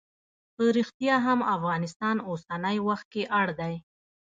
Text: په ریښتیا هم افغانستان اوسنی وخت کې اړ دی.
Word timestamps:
په 0.55 0.63
ریښتیا 0.77 1.15
هم 1.25 1.39
افغانستان 1.55 2.15
اوسنی 2.29 2.77
وخت 2.87 3.07
کې 3.13 3.23
اړ 3.39 3.47
دی. 3.59 3.75